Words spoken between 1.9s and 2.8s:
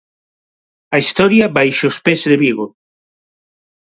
os pés de Vigo.